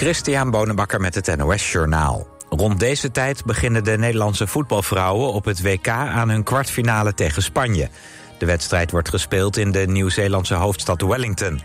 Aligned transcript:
Christian 0.00 0.50
Bonenbakker 0.50 1.00
met 1.00 1.14
het 1.14 1.36
NOS 1.36 1.72
Journaal. 1.72 2.26
Rond 2.48 2.80
deze 2.80 3.10
tijd 3.10 3.44
beginnen 3.44 3.84
de 3.84 3.98
Nederlandse 3.98 4.46
voetbalvrouwen 4.46 5.32
op 5.32 5.44
het 5.44 5.62
WK 5.62 5.88
aan 5.88 6.28
hun 6.28 6.42
kwartfinale 6.42 7.14
tegen 7.14 7.42
Spanje. 7.42 7.88
De 8.38 8.46
wedstrijd 8.46 8.90
wordt 8.90 9.08
gespeeld 9.08 9.56
in 9.56 9.72
de 9.72 9.86
Nieuw-Zeelandse 9.86 10.54
hoofdstad 10.54 11.02
Wellington. 11.02 11.60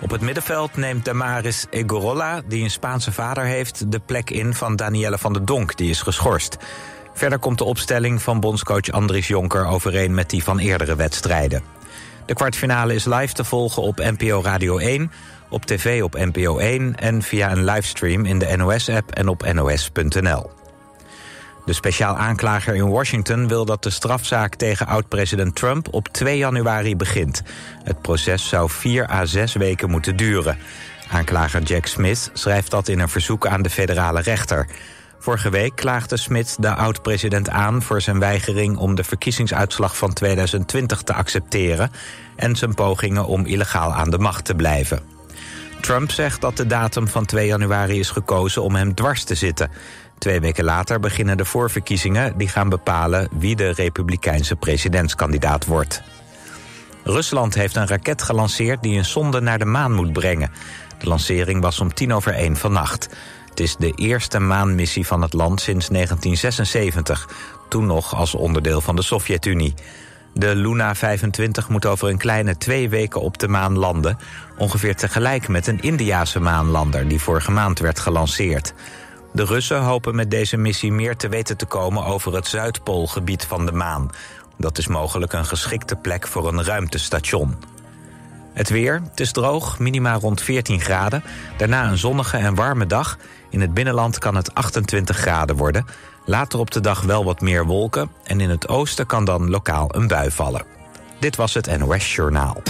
Op 0.00 0.10
het 0.10 0.20
middenveld 0.20 0.76
neemt 0.76 1.04
Damaris 1.04 1.66
Egorola, 1.70 2.40
die 2.48 2.62
een 2.62 2.70
Spaanse 2.70 3.12
vader 3.12 3.44
heeft, 3.44 3.92
de 3.92 4.00
plek 4.00 4.30
in 4.30 4.54
van 4.54 4.76
Danielle 4.76 5.18
van 5.18 5.32
der 5.32 5.44
Donk, 5.44 5.76
die 5.76 5.90
is 5.90 6.02
geschorst. 6.02 6.56
Verder 7.14 7.38
komt 7.38 7.58
de 7.58 7.64
opstelling 7.64 8.22
van 8.22 8.40
bondscoach 8.40 8.90
Andries 8.90 9.28
Jonker 9.28 9.66
overeen 9.66 10.14
met 10.14 10.30
die 10.30 10.42
van 10.42 10.58
eerdere 10.58 10.96
wedstrijden. 10.96 11.62
De 12.26 12.34
kwartfinale 12.34 12.94
is 12.94 13.04
live 13.04 13.32
te 13.32 13.44
volgen 13.44 13.82
op 13.82 13.98
NPO 13.98 14.42
Radio 14.42 14.78
1, 14.78 15.10
op 15.56 15.64
tv 15.64 16.02
op 16.02 16.14
NPO 16.14 16.58
1 16.58 16.94
en 16.94 17.22
via 17.22 17.50
een 17.50 17.64
livestream 17.64 18.24
in 18.24 18.38
de 18.38 18.56
NOS-app 18.56 19.10
en 19.10 19.28
op 19.28 19.52
nos.nl. 19.52 20.50
De 21.64 21.72
speciaal 21.72 22.16
aanklager 22.16 22.74
in 22.74 22.88
Washington 22.88 23.48
wil 23.48 23.64
dat 23.64 23.82
de 23.82 23.90
strafzaak 23.90 24.54
tegen 24.54 24.86
oud-president 24.86 25.54
Trump 25.54 25.88
op 25.90 26.08
2 26.08 26.36
januari 26.36 26.96
begint. 26.96 27.42
Het 27.84 28.00
proces 28.02 28.48
zou 28.48 28.70
4 28.70 29.10
à 29.10 29.24
6 29.24 29.54
weken 29.54 29.90
moeten 29.90 30.16
duren. 30.16 30.58
Aanklager 31.10 31.62
Jack 31.62 31.86
Smith 31.86 32.30
schrijft 32.32 32.70
dat 32.70 32.88
in 32.88 33.00
een 33.00 33.08
verzoek 33.08 33.46
aan 33.46 33.62
de 33.62 33.70
federale 33.70 34.20
rechter. 34.20 34.66
Vorige 35.18 35.50
week 35.50 35.76
klaagde 35.76 36.16
Smith 36.16 36.56
de 36.58 36.74
oud-president 36.74 37.48
aan 37.48 37.82
voor 37.82 38.00
zijn 38.00 38.18
weigering 38.18 38.76
om 38.76 38.94
de 38.94 39.04
verkiezingsuitslag 39.04 39.96
van 39.96 40.12
2020 40.12 41.02
te 41.02 41.12
accepteren 41.14 41.90
en 42.36 42.56
zijn 42.56 42.74
pogingen 42.74 43.26
om 43.26 43.46
illegaal 43.46 43.94
aan 43.94 44.10
de 44.10 44.18
macht 44.18 44.44
te 44.44 44.54
blijven. 44.54 45.15
Trump 45.80 46.10
zegt 46.10 46.40
dat 46.40 46.56
de 46.56 46.66
datum 46.66 47.08
van 47.08 47.24
2 47.24 47.46
januari 47.46 47.98
is 47.98 48.10
gekozen 48.10 48.62
om 48.62 48.74
hem 48.74 48.94
dwars 48.94 49.24
te 49.24 49.34
zitten. 49.34 49.70
Twee 50.18 50.40
weken 50.40 50.64
later 50.64 51.00
beginnen 51.00 51.36
de 51.36 51.44
voorverkiezingen 51.44 52.38
die 52.38 52.48
gaan 52.48 52.68
bepalen 52.68 53.28
wie 53.38 53.56
de 53.56 53.70
republikeinse 53.70 54.56
presidentskandidaat 54.56 55.64
wordt. 55.64 56.02
Rusland 57.04 57.54
heeft 57.54 57.76
een 57.76 57.86
raket 57.86 58.22
gelanceerd 58.22 58.82
die 58.82 58.98
een 58.98 59.04
sonde 59.04 59.40
naar 59.40 59.58
de 59.58 59.64
maan 59.64 59.92
moet 59.92 60.12
brengen. 60.12 60.50
De 60.98 61.08
lancering 61.08 61.60
was 61.60 61.80
om 61.80 61.94
tien 61.94 62.12
over 62.12 62.32
één 62.32 62.56
vannacht. 62.56 63.08
Het 63.48 63.60
is 63.60 63.76
de 63.76 63.92
eerste 63.92 64.38
maanmissie 64.38 65.06
van 65.06 65.22
het 65.22 65.32
land 65.32 65.60
sinds 65.60 65.88
1976, 65.88 67.28
toen 67.68 67.86
nog 67.86 68.14
als 68.14 68.34
onderdeel 68.34 68.80
van 68.80 68.96
de 68.96 69.02
Sovjet-Unie. 69.02 69.74
De 70.38 70.54
Luna 70.54 70.94
25 70.94 71.68
moet 71.68 71.86
over 71.86 72.08
een 72.08 72.18
kleine 72.18 72.56
twee 72.56 72.88
weken 72.88 73.20
op 73.20 73.38
de 73.38 73.48
maan 73.48 73.78
landen... 73.78 74.18
ongeveer 74.58 74.96
tegelijk 74.96 75.48
met 75.48 75.66
een 75.66 75.80
Indiase 75.80 76.40
maanlander 76.40 77.08
die 77.08 77.20
vorige 77.20 77.50
maand 77.50 77.78
werd 77.78 77.98
gelanceerd. 77.98 78.74
De 79.32 79.44
Russen 79.44 79.80
hopen 79.80 80.14
met 80.14 80.30
deze 80.30 80.56
missie 80.56 80.92
meer 80.92 81.16
te 81.16 81.28
weten 81.28 81.56
te 81.56 81.66
komen 81.66 82.04
over 82.04 82.34
het 82.34 82.46
Zuidpoolgebied 82.46 83.44
van 83.44 83.66
de 83.66 83.72
maan. 83.72 84.10
Dat 84.58 84.78
is 84.78 84.86
mogelijk 84.86 85.32
een 85.32 85.46
geschikte 85.46 85.96
plek 85.96 86.26
voor 86.26 86.48
een 86.48 86.64
ruimtestation. 86.64 87.56
Het 88.52 88.68
weer, 88.68 89.02
het 89.10 89.20
is 89.20 89.32
droog, 89.32 89.78
minima 89.78 90.14
rond 90.14 90.40
14 90.40 90.80
graden. 90.80 91.22
Daarna 91.56 91.90
een 91.90 91.98
zonnige 91.98 92.36
en 92.36 92.54
warme 92.54 92.86
dag. 92.86 93.18
In 93.50 93.60
het 93.60 93.74
binnenland 93.74 94.18
kan 94.18 94.34
het 94.34 94.54
28 94.54 95.16
graden 95.16 95.56
worden. 95.56 95.86
Later 96.28 96.58
op 96.58 96.70
de 96.70 96.80
dag 96.80 97.02
wel 97.02 97.24
wat 97.24 97.40
meer 97.40 97.66
wolken... 97.66 98.10
en 98.24 98.40
in 98.40 98.50
het 98.50 98.68
oosten 98.68 99.06
kan 99.06 99.24
dan 99.24 99.50
lokaal 99.50 99.94
een 99.94 100.06
bui 100.06 100.30
vallen. 100.30 100.64
Dit 101.20 101.36
was 101.36 101.54
het 101.54 101.78
NOS 101.78 102.14
Journaal. 102.14 102.62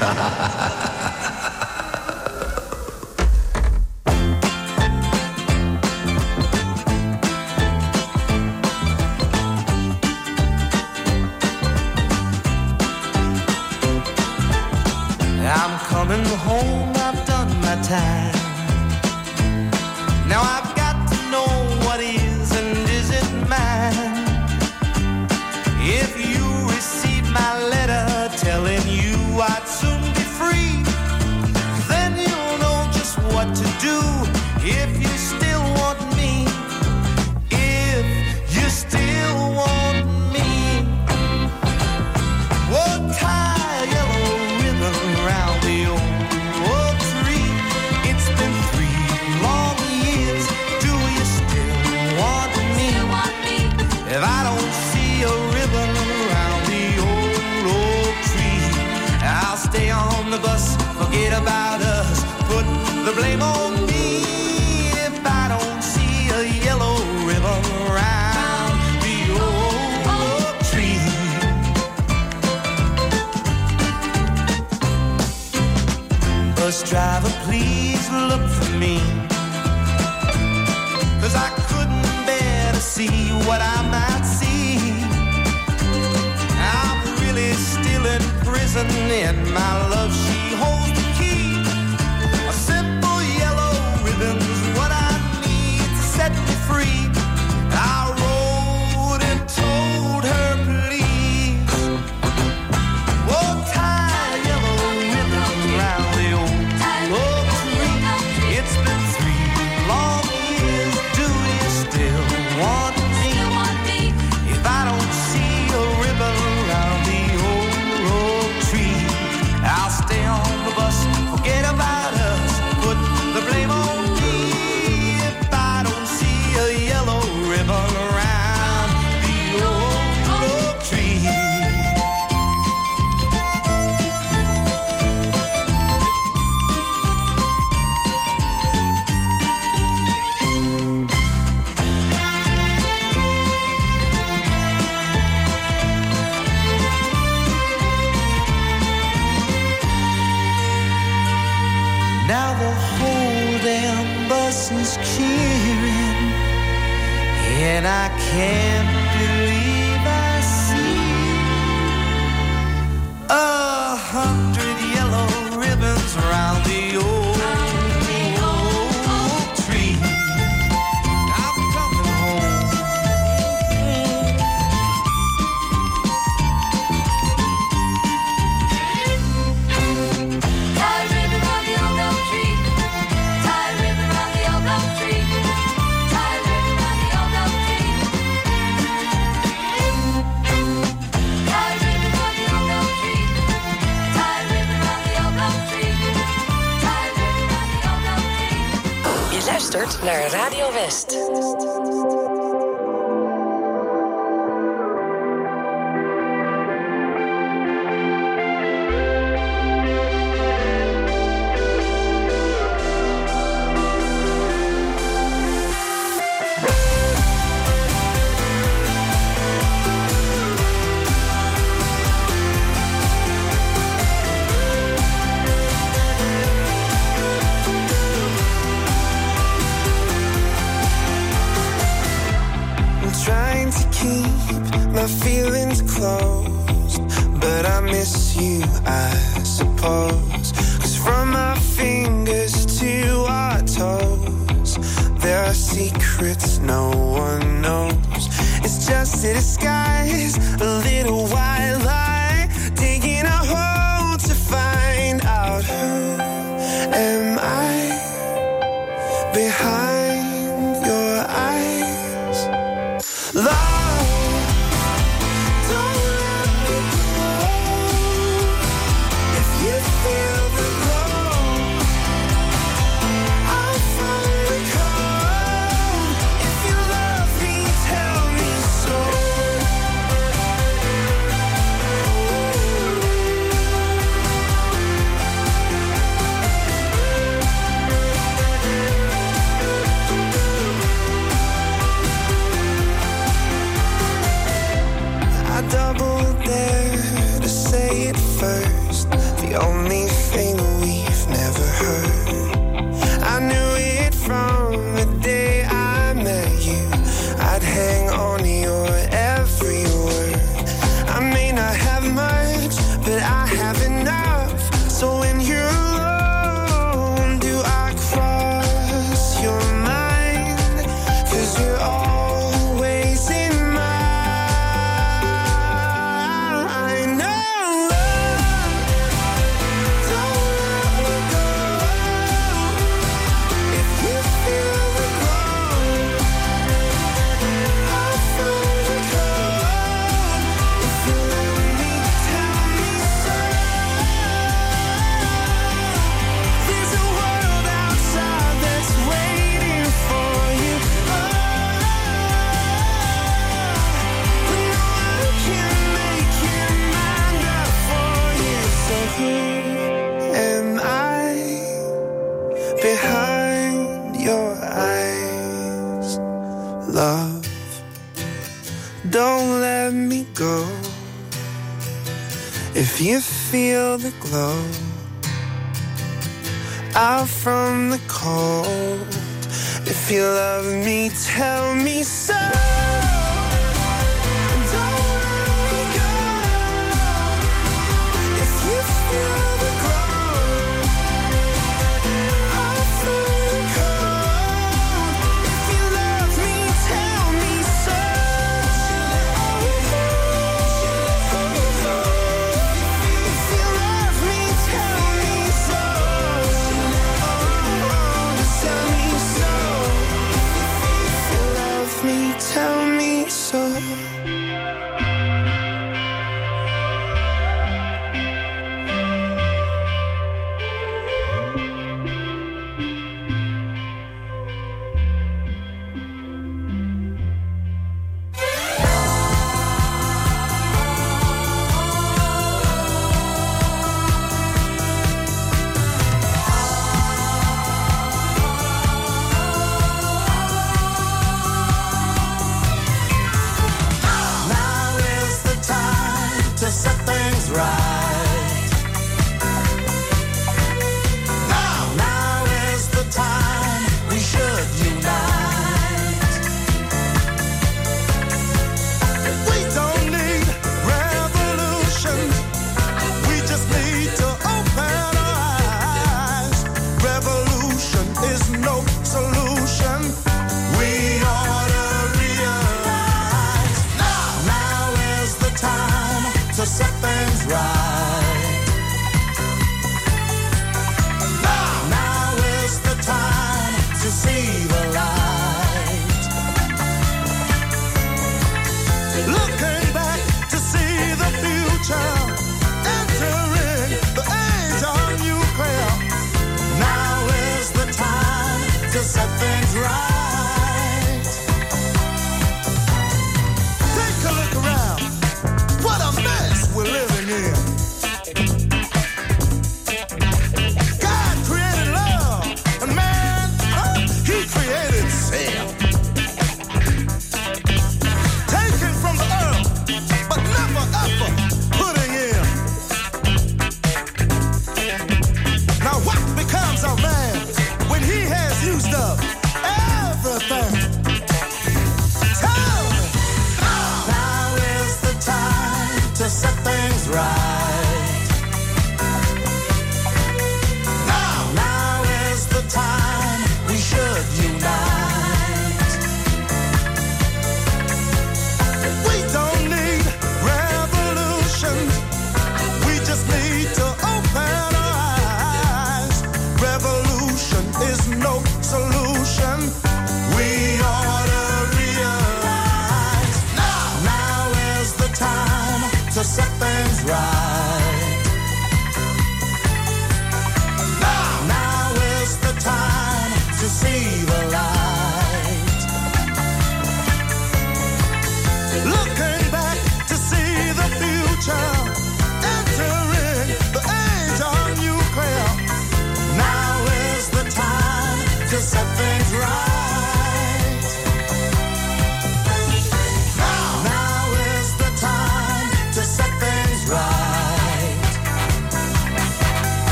ha 0.00 0.10
ha 0.18 0.28
ha 0.38 0.47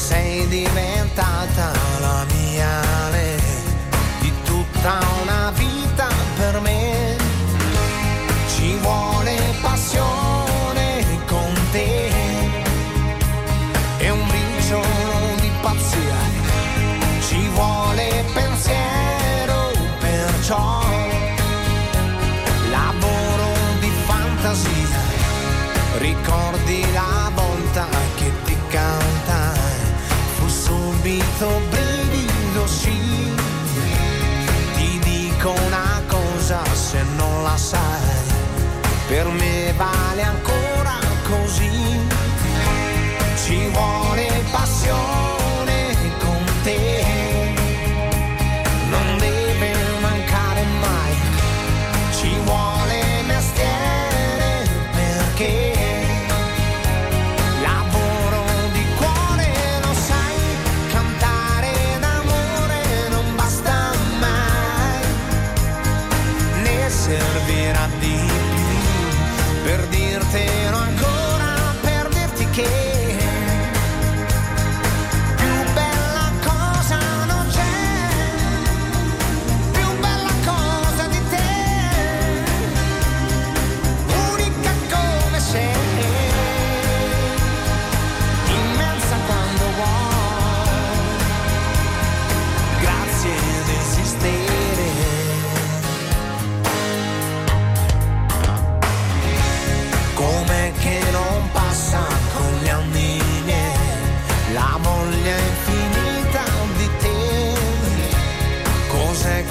sei 0.00 0.48
diventata. 0.48 1.79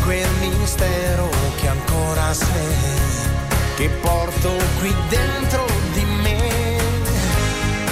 quel 0.10 0.28
mistero 0.40 1.30
che 1.58 1.68
ancora 1.68 2.34
sei, 2.34 2.76
che 3.76 3.90
porto 4.02 4.52
qui 4.80 4.92
dentro 5.08 5.68
di 5.94 6.04
me. 6.04 6.80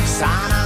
Sarà 0.03 0.56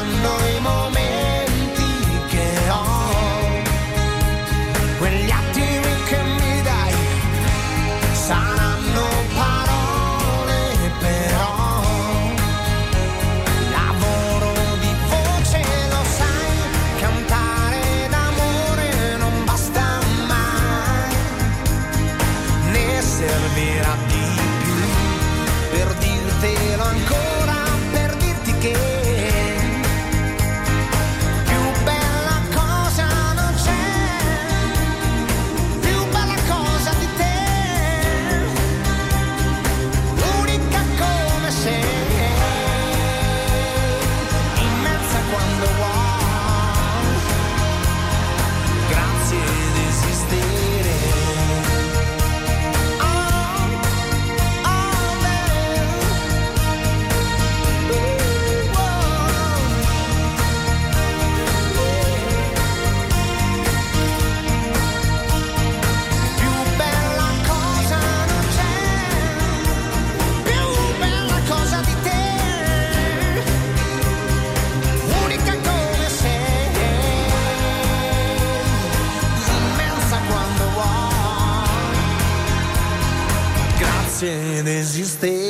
existem. 84.81 85.40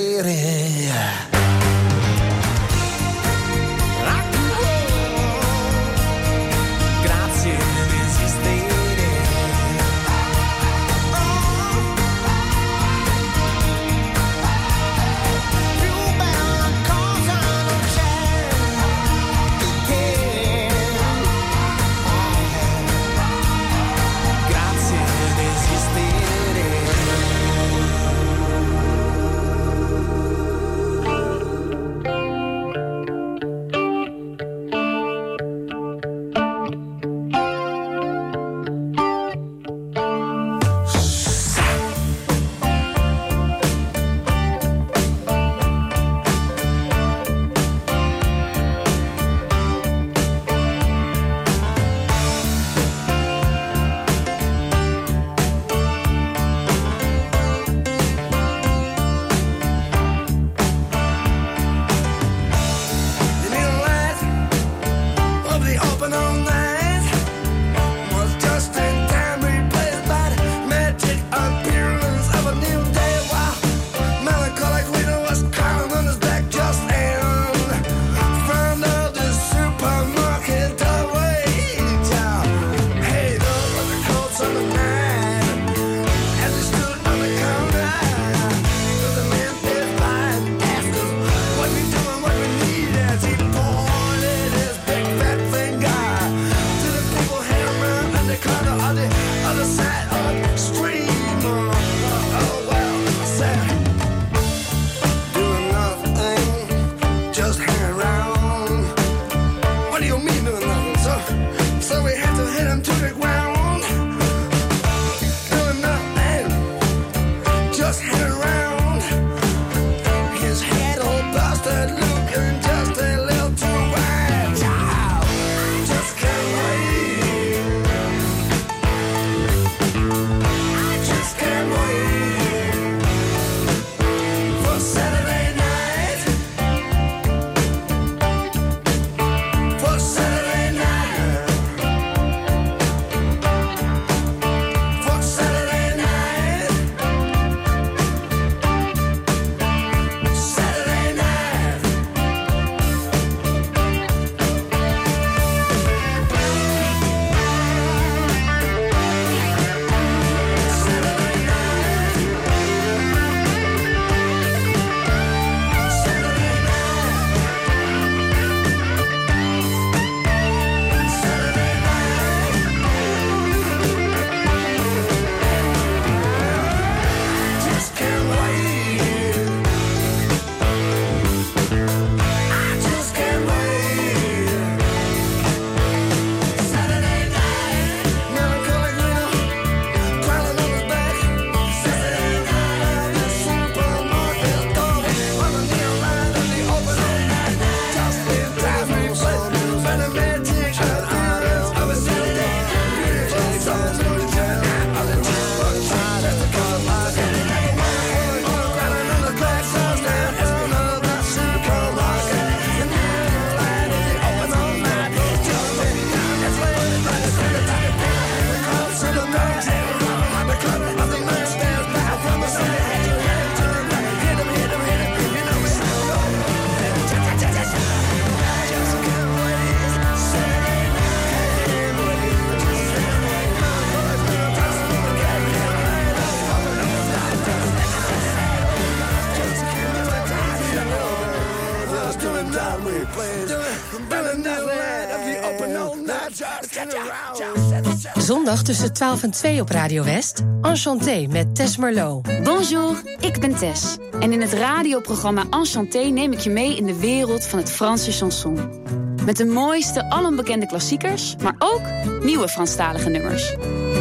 Zondag 248.18 248.64
tussen 248.64 248.94
12 248.94 249.24
en 249.24 249.32
2 249.32 249.62
op 249.62 249.70
Radio 249.70 250.04
West. 250.04 250.42
Enchanté 250.62 251.28
met 251.30 251.56
Tess 251.56 251.78
Merlot. 251.78 252.44
Bonjour, 252.44 253.02
ik 253.20 253.40
ben 253.40 253.56
Tess. 253.56 253.98
En 254.20 254.32
in 254.32 254.42
het 254.42 254.54
radioprogramma 254.54 255.44
Enchanté 255.50 256.00
neem 256.00 256.32
ik 256.32 256.40
je 256.40 256.50
mee 256.50 256.78
in 256.78 256.86
de 256.86 257.00
wereld 257.00 257.46
van 257.46 257.60
het 257.60 257.72
Franse 257.72 258.12
chanson. 258.12 258.84
Met 259.26 259.38
de 259.38 259.46
mooiste, 259.46 260.10
alombekende 260.10 260.66
klassiekers, 260.66 261.36
maar 261.44 261.56
ook 261.60 261.82
nieuwe 262.24 262.48
Franstalige 262.50 263.10
nummers. 263.10 263.56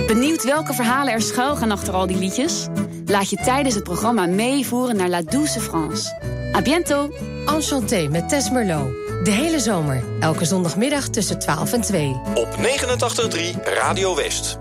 Benieuwd 0.06 0.44
welke 0.44 0.72
verhalen 0.72 1.12
er 1.12 1.22
schuil 1.22 1.56
gaan 1.56 1.70
achter 1.70 1.94
al 1.94 2.06
die 2.06 2.18
liedjes? 2.18 2.66
Laat 3.04 3.30
je 3.30 3.36
tijdens 3.36 3.74
het 3.74 3.84
programma 3.84 4.26
meevoeren 4.26 4.96
naar 4.96 5.08
La 5.08 5.22
Douce 5.22 5.60
France. 5.60 6.18
A 6.54 6.62
bientôt! 6.62 7.39
Enchanté 7.54 8.08
met 8.08 8.28
Tess 8.28 8.50
Merlot. 8.50 8.90
De 9.24 9.30
hele 9.30 9.60
zomer, 9.60 10.02
elke 10.20 10.44
zondagmiddag 10.44 11.08
tussen 11.08 11.38
12 11.38 11.72
en 11.72 11.80
2. 11.80 12.20
Op 12.34 12.48
89.3 12.56 13.62
Radio 13.64 14.16
West. 14.16 14.58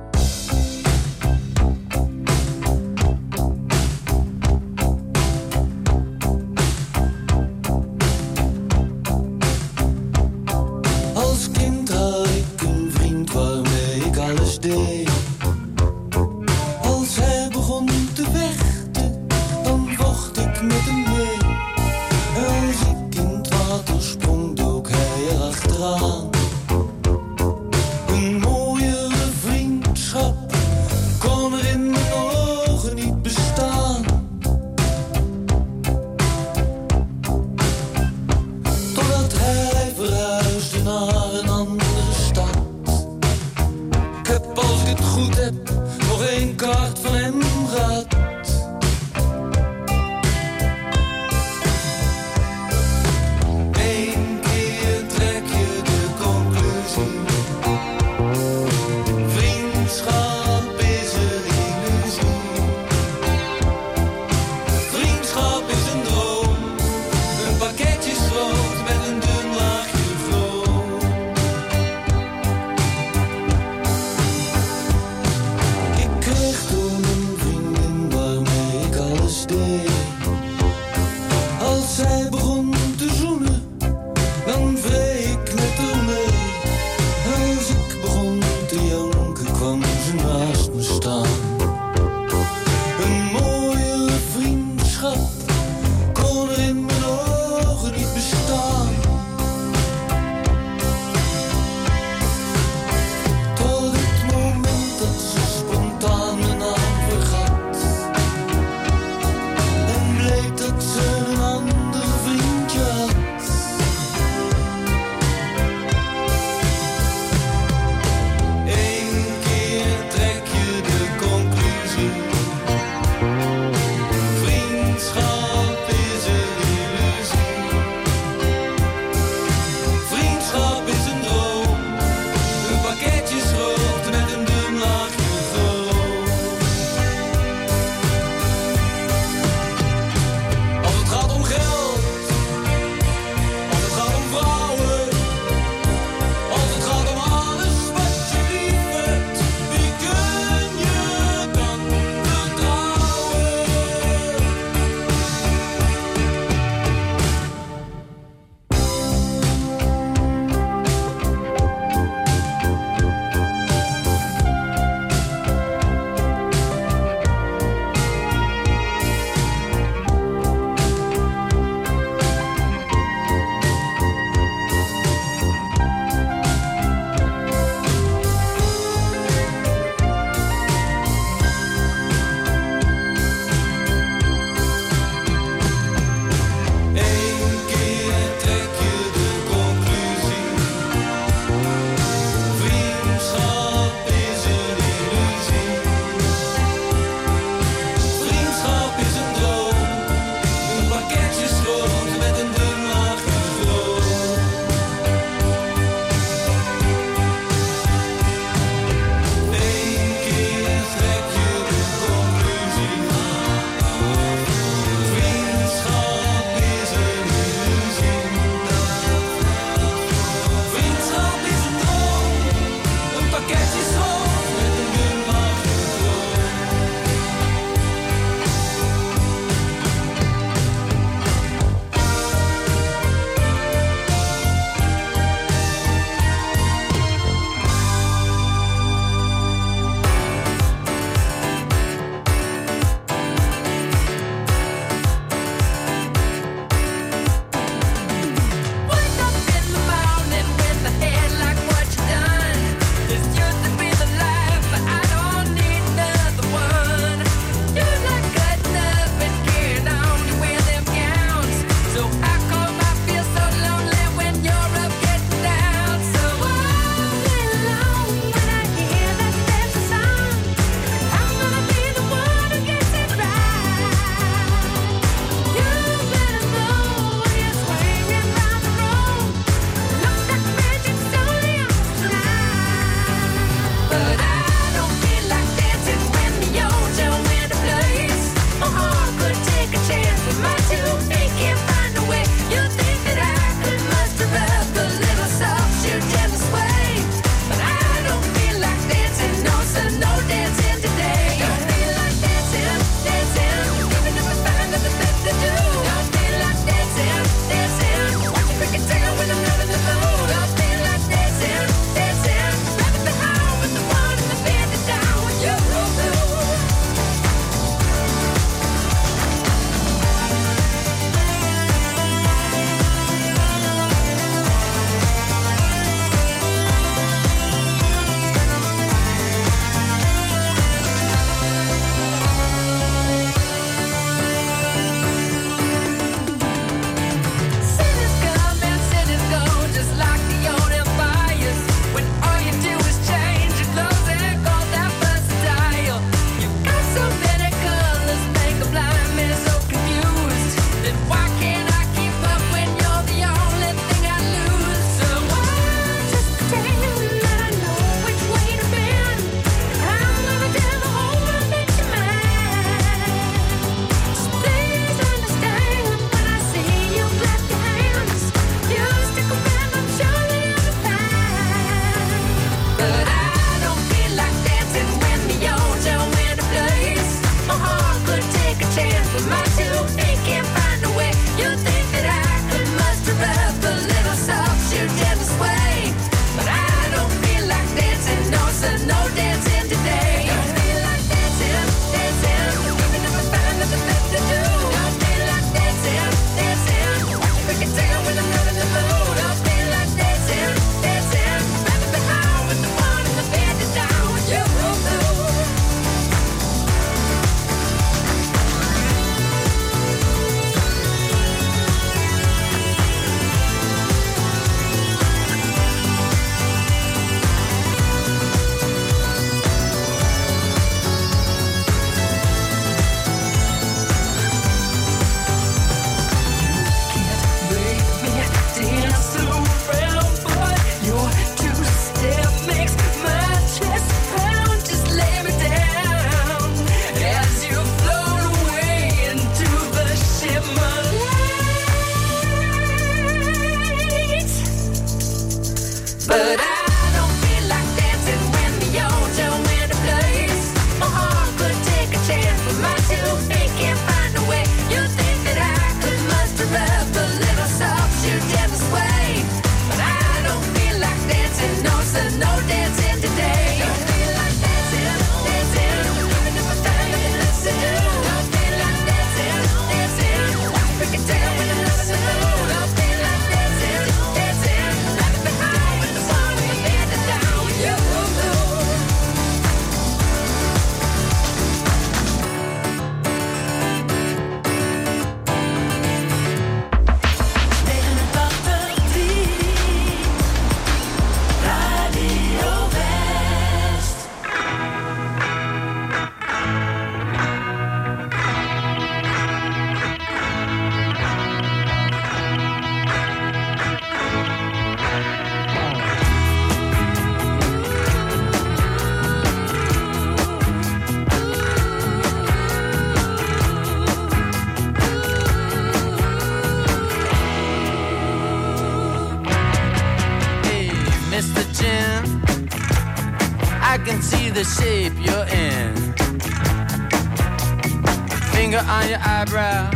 Finger 528.49 528.65
on 528.67 528.89
your 528.89 528.97
eyebrow 529.01 529.69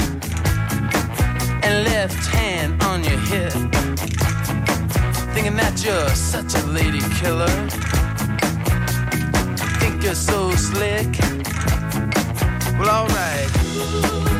and 1.61 1.85
left 1.85 2.25
hand 2.25 2.81
on 2.81 3.03
your 3.03 3.19
hip. 3.19 3.53
Thinking 5.35 5.55
that 5.57 5.83
you're 5.85 6.09
such 6.09 6.55
a 6.55 6.65
lady 6.65 7.01
killer. 7.19 7.45
Think 9.79 10.03
you're 10.03 10.15
so 10.15 10.49
slick. 10.55 11.19
Well, 12.79 12.89
alright. 12.89 14.32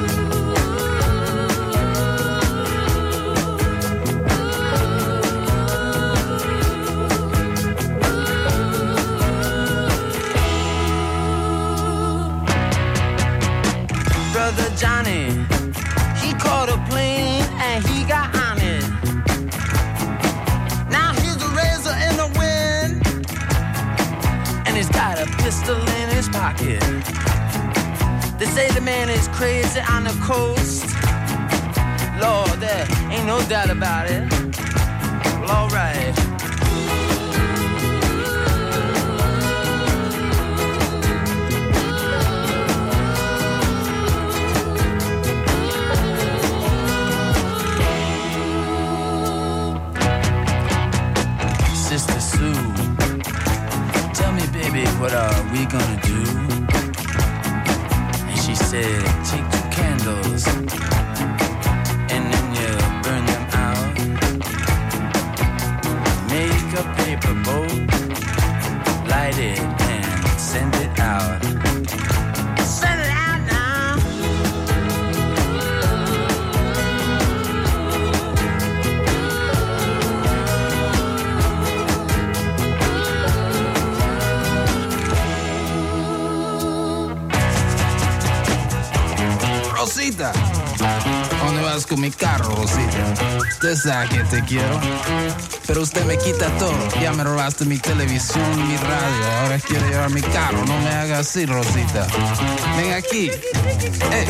Brother 14.43 14.75
Johnny. 14.75 15.29
He 16.21 16.33
caught 16.33 16.67
a 16.67 16.77
plane 16.91 17.45
and 17.63 17.81
he 17.87 18.03
got 18.03 18.27
on 18.35 18.57
it. 18.59 18.83
Now 20.91 21.13
he's 21.13 21.41
a 21.41 21.49
razor 21.59 21.95
in 22.07 22.17
the 22.17 22.29
wind, 22.37 22.93
and 24.67 24.75
he's 24.75 24.89
got 24.89 25.17
a 25.17 25.27
pistol 25.43 25.79
in 25.99 26.09
his 26.09 26.27
pocket. 26.27 26.81
They 28.37 28.47
say 28.47 28.67
the 28.71 28.81
man 28.81 29.09
is 29.09 29.29
crazy 29.29 29.79
on 29.79 30.03
the 30.03 30.15
coast. 30.21 30.83
Lord, 32.19 32.59
there 32.59 32.85
ain't 33.13 33.25
no 33.25 33.41
doubt 33.47 33.69
about 33.69 34.09
it. 34.09 34.29
Well, 35.39 35.51
alright. 35.51 36.32
What 55.03 55.13
are 55.13 55.43
we 55.51 55.65
gonna 55.65 55.99
do? 56.01 56.23
And 58.29 58.39
she 58.39 58.55
said, 58.55 59.03
take 59.25 59.45
two 59.51 59.67
candles 59.69 60.47
and 62.13 62.23
then 62.31 62.45
you 62.57 62.69
burn 63.03 63.25
them 63.25 63.45
out. 63.65 63.95
Make 66.31 66.69
a 66.79 66.83
paper 67.03 67.35
boat, 67.43 67.89
light 69.09 69.37
it 69.39 69.82
Rosita, 90.03 90.33
¿dónde 91.45 91.61
vas 91.61 91.85
con 91.85 92.01
mi 92.01 92.11
carro, 92.11 92.53
Rosita? 92.57 93.37
Usted 93.37 93.73
sabe 93.77 94.09
que 94.09 94.19
te 94.25 94.43
quiero, 94.43 94.77
pero 95.65 95.81
usted 95.81 96.03
me 96.03 96.17
quita 96.17 96.49
todo. 96.57 96.75
Ya 97.01 97.13
me 97.13 97.23
robaste 97.23 97.63
mi 97.63 97.77
televisión 97.77 98.43
y 98.59 98.63
mi 98.63 98.75
radio, 98.75 99.31
ahora 99.39 99.59
quiere 99.59 99.87
llevar 99.87 100.09
mi 100.09 100.21
carro. 100.21 100.57
No 100.65 100.77
me 100.81 100.89
haga 100.89 101.19
así, 101.19 101.45
Rosita. 101.45 102.05
Ven 102.75 102.91
aquí. 102.91 103.31
Ey, 104.11 104.27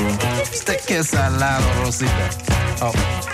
usted 0.53 0.80
que 0.86 1.03
salado, 1.03 1.65
Rosita. 1.84 2.30
Oh. 2.82 3.32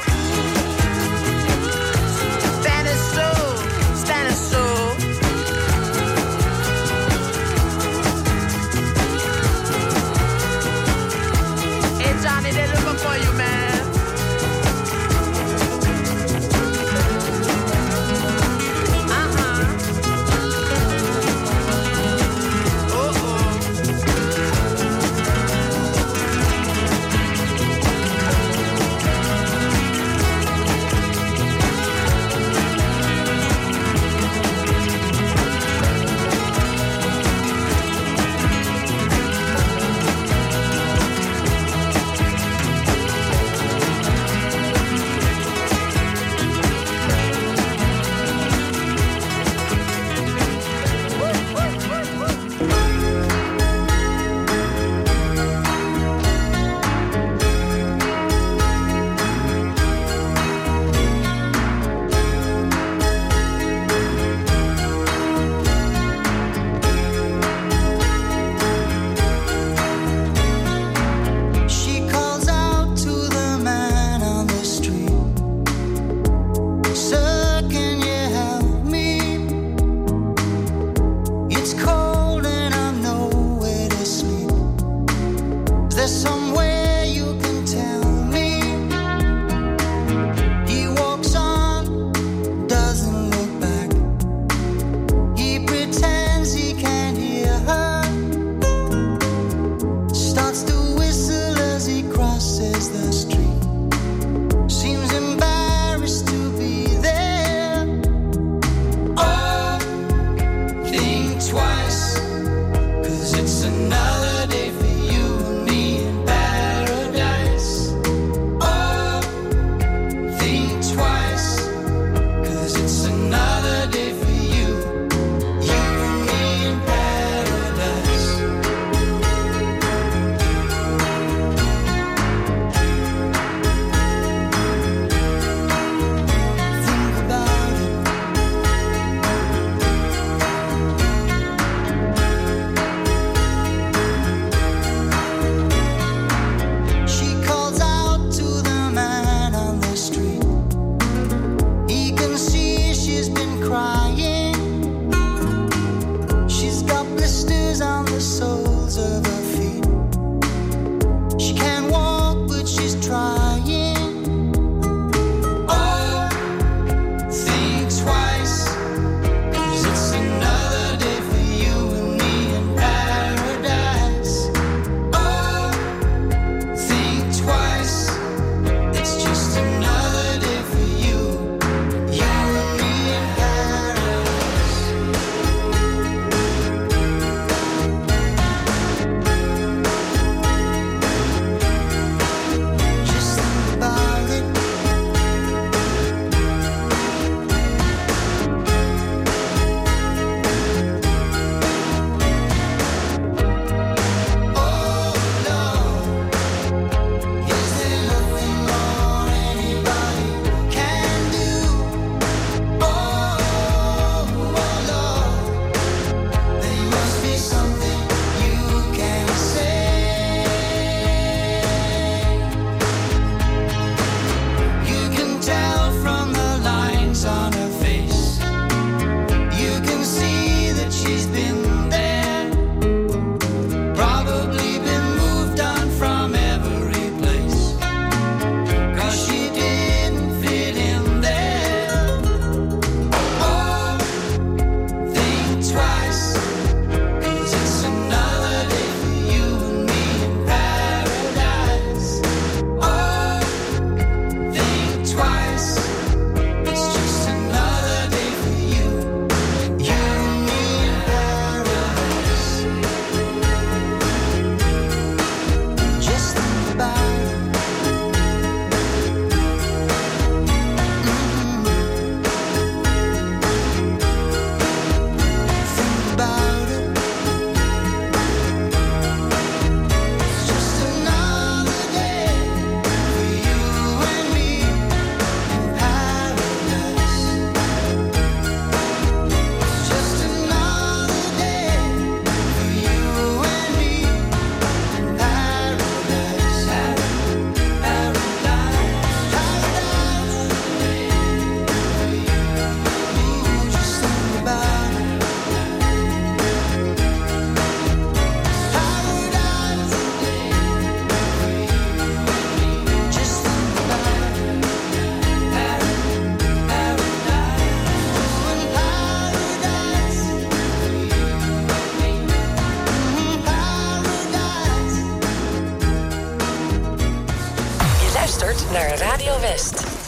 naar 328.71 328.97
Radio 328.97 329.39
West. 329.39 329.98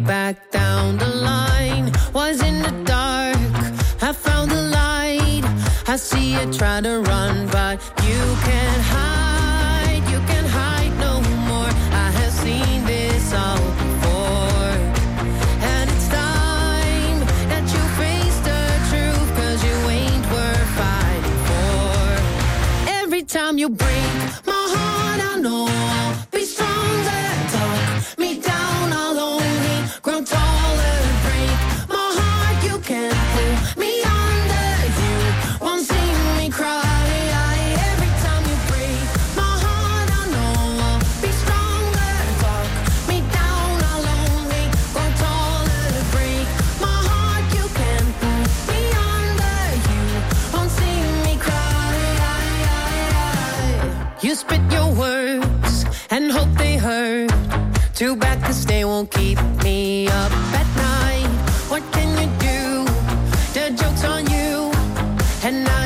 back. 0.00 0.45
words 55.06 55.84
and 56.10 56.24
hope 56.36 56.52
they 56.62 56.76
hurt. 56.76 57.32
Too 58.00 58.14
bad 58.16 58.38
this 58.46 58.64
they 58.64 58.84
won't 58.84 59.10
keep 59.18 59.38
me 59.66 60.08
up 60.22 60.32
at 60.60 60.68
night. 60.90 61.32
What 61.70 61.82
can 61.94 62.08
you 62.20 62.28
do? 62.50 62.60
The 63.56 63.64
joke's 63.80 64.04
on 64.14 64.22
you. 64.36 64.54
And 65.48 65.58
I 65.82 65.85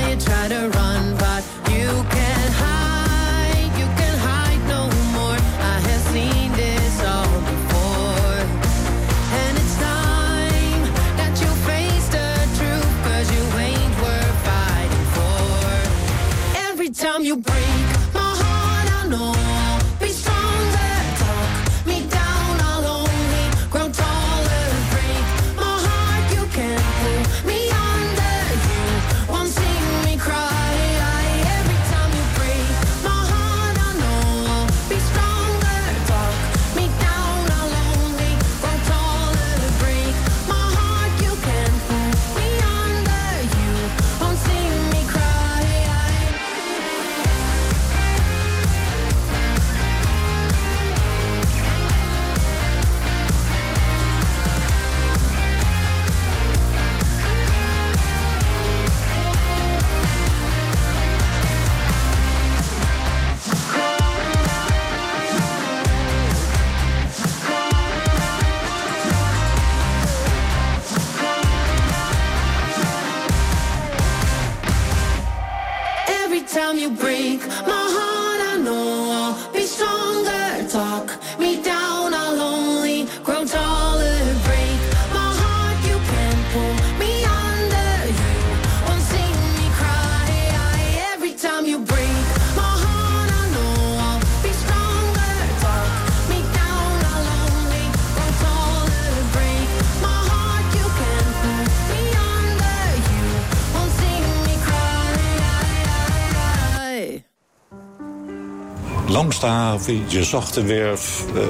Langs 109.11 109.41
de 109.41 109.47
haven, 109.47 110.03
je 110.07 110.25
zag 110.25 110.51
de 110.51 110.63
werf, 110.63 111.25
eh, 111.35 111.43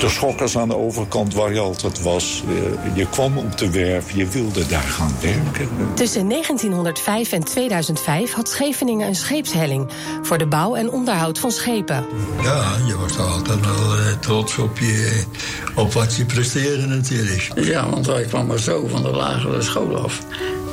de 0.00 0.08
schokkers 0.08 0.58
aan 0.58 0.68
de 0.68 0.76
overkant 0.76 1.34
waar 1.34 1.52
je 1.52 1.58
altijd 1.58 2.02
was. 2.02 2.42
Eh, 2.48 2.96
je 2.96 3.08
kwam 3.08 3.38
op 3.38 3.58
de 3.58 3.70
werf, 3.70 4.12
je 4.12 4.26
wilde 4.26 4.66
daar 4.66 4.82
gaan 4.82 5.14
werken. 5.20 5.68
Tussen 5.94 6.26
1905 6.26 7.32
en 7.32 7.44
2005 7.44 8.32
had 8.32 8.48
Scheveningen 8.48 9.08
een 9.08 9.14
scheepshelling... 9.14 9.86
voor 10.22 10.38
de 10.38 10.46
bouw 10.46 10.74
en 10.74 10.90
onderhoud 10.90 11.38
van 11.38 11.50
schepen. 11.50 12.04
Ja, 12.42 12.76
je 12.86 12.96
was 12.98 13.12
toch 13.12 13.32
altijd 13.32 13.60
wel 13.64 13.96
eh, 13.96 14.12
trots 14.20 14.58
op, 14.58 14.78
je, 14.78 15.24
op 15.74 15.92
wat 15.92 16.14
je 16.14 16.24
presteerde 16.24 16.86
natuurlijk. 16.86 17.50
Ja, 17.54 17.90
want 17.90 18.06
wij 18.06 18.24
kwamen 18.24 18.60
zo 18.60 18.86
van 18.86 19.02
de 19.02 19.10
lagere 19.10 19.62
school 19.62 19.96
af. 19.96 20.20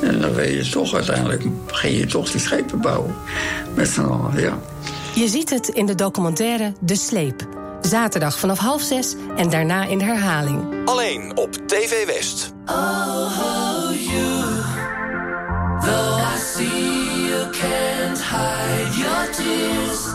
En 0.02 0.20
dan 0.20 0.34
weet 0.34 0.64
je 0.64 0.72
toch 0.72 0.94
uiteindelijk, 0.94 1.44
ging 1.66 1.98
je 1.98 2.06
toch 2.06 2.30
die 2.30 2.40
schepen 2.40 2.80
bouwen. 2.80 3.14
Met 3.74 3.88
z'n 3.88 4.00
allen, 4.00 4.40
ja. 4.40 4.58
Je 5.14 5.28
ziet 5.28 5.50
het 5.50 5.68
in 5.68 5.86
de 5.86 5.94
documentaire 5.94 6.72
De 6.80 6.96
Sleep. 6.96 7.46
Zaterdag 7.80 8.38
vanaf 8.38 8.58
half 8.58 8.82
zes 8.82 9.14
en 9.36 9.50
daarna 9.50 9.84
in 9.84 10.00
herhaling. 10.00 10.88
Alleen 10.88 11.36
op 11.36 11.52
TV 11.52 12.06
West. 12.06 12.52
Oh, 12.66 13.90
you. 13.92 14.62
Though 15.80 16.34
I 16.34 16.38
see 16.38 17.26
you 17.26 17.50
can't 17.50 18.22
hide 18.22 18.98
your 18.98 19.30
tears. 19.30 20.13